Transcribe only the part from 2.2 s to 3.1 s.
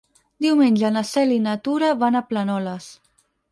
Planoles.